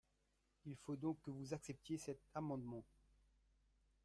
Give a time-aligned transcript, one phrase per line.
[0.65, 2.83] Il faut donc que vous acceptiez cet amendement